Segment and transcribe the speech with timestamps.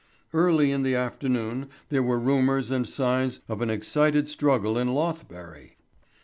[0.33, 5.77] Early in the afternoon there were rumours and signs of an excited struggle in Lothbury.